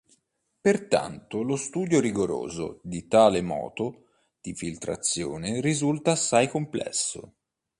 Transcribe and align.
Pertanto 0.61 1.43
lo 1.43 1.55
studio 1.55 1.99
rigoroso 1.99 2.79
di 2.81 3.07
tale 3.07 3.43
moto 3.43 4.07
di 4.41 4.55
filtrazione 4.55 5.61
risulta 5.61 6.13
assai 6.13 6.47
complesso. 6.49 7.35